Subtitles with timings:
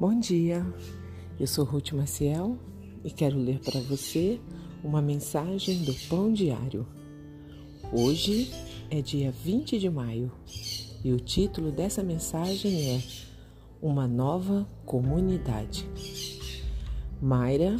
[0.00, 0.64] Bom dia,
[1.38, 2.56] eu sou Ruth Maciel
[3.04, 4.40] e quero ler para você
[4.82, 6.86] uma mensagem do Pão Diário.
[7.92, 8.50] Hoje
[8.90, 10.32] é dia 20 de maio
[11.04, 13.02] e o título dessa mensagem é
[13.82, 15.86] Uma Nova Comunidade.
[17.20, 17.76] Mayra,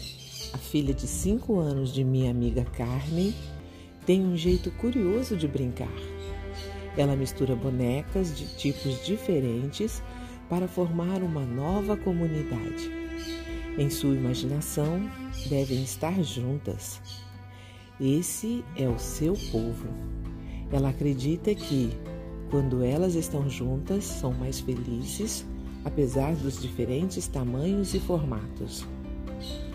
[0.53, 3.33] a filha de 5 anos de minha amiga Carmen,
[4.05, 5.89] tem um jeito curioso de brincar.
[6.99, 10.03] Ela mistura bonecas de tipos diferentes
[10.51, 12.91] para formar uma nova comunidade.
[13.79, 15.09] Em sua imaginação,
[15.49, 17.01] devem estar juntas.
[18.01, 19.87] Esse é o seu povo.
[20.73, 21.91] Ela acredita que,
[22.51, 25.47] quando elas estão juntas, são mais felizes,
[25.85, 28.85] apesar dos diferentes tamanhos e formatos.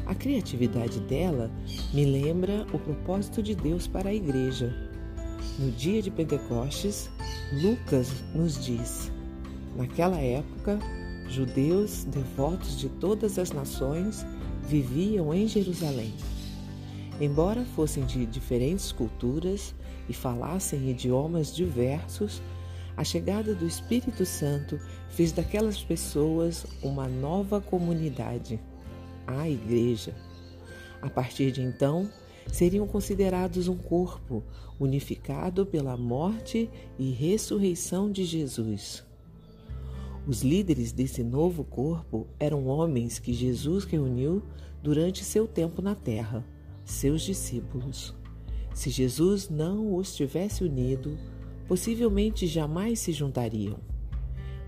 [0.05, 1.49] A criatividade dela
[1.93, 4.75] me lembra o propósito de Deus para a igreja.
[5.57, 7.09] No dia de Pentecostes,
[7.63, 9.11] Lucas nos diz:
[9.75, 10.79] Naquela época,
[11.27, 14.25] judeus devotos de todas as nações
[14.63, 16.13] viviam em Jerusalém.
[17.19, 19.75] Embora fossem de diferentes culturas
[20.07, 22.41] e falassem idiomas diversos,
[22.97, 28.59] a chegada do Espírito Santo fez daquelas pessoas uma nova comunidade,
[29.27, 30.15] a Igreja.
[31.01, 32.09] A partir de então,
[32.51, 34.43] seriam considerados um corpo
[34.79, 39.04] unificado pela morte e ressurreição de Jesus.
[40.27, 44.41] Os líderes desse novo corpo eram homens que Jesus reuniu
[44.81, 46.43] durante seu tempo na terra,
[46.83, 48.15] seus discípulos.
[48.73, 51.15] Se Jesus não os tivesse unido,
[51.67, 53.77] possivelmente jamais se juntariam.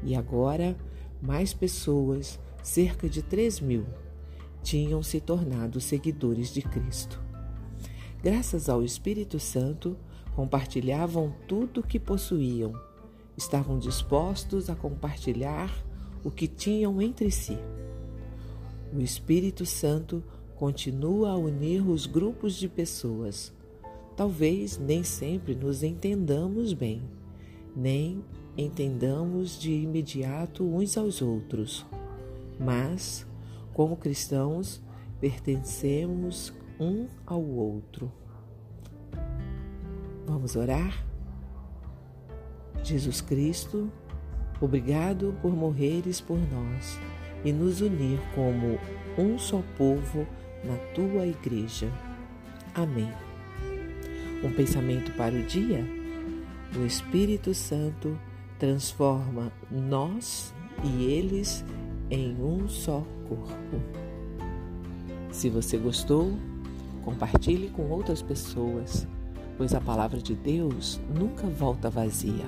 [0.03, 0.77] E agora,
[1.19, 3.85] mais pessoas, cerca de 3 mil,
[4.61, 7.19] tinham se tornado seguidores de Cristo.
[8.21, 9.97] Graças ao Espírito Santo,
[10.35, 12.73] compartilhavam tudo o que possuíam
[13.37, 15.71] estavam dispostos a compartilhar
[16.23, 17.57] o que tinham entre si.
[18.91, 20.23] O Espírito Santo
[20.55, 23.53] continua a unir os grupos de pessoas.
[24.15, 27.03] Talvez nem sempre nos entendamos bem,
[27.75, 28.25] nem
[28.57, 31.85] entendamos de imediato uns aos outros,
[32.59, 33.27] mas,
[33.73, 34.81] como cristãos,
[35.21, 38.11] pertencemos um ao outro.
[40.25, 41.06] Vamos orar?
[42.87, 43.91] Jesus Cristo,
[44.61, 46.97] obrigado por morreres por nós
[47.43, 48.79] e nos unir como
[49.17, 50.25] um só povo
[50.63, 51.91] na tua igreja.
[52.73, 53.11] Amém.
[54.41, 55.85] Um pensamento para o dia?
[56.77, 58.17] O Espírito Santo
[58.57, 61.65] transforma nós e eles
[62.09, 63.81] em um só corpo.
[65.29, 66.31] Se você gostou,
[67.03, 69.05] compartilhe com outras pessoas,
[69.57, 72.47] pois a palavra de Deus nunca volta vazia.